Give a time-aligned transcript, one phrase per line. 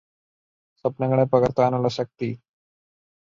[0.77, 2.29] സ്വപ്നങ്ങളെ പകര്ത്താനുള്ള ശക്തി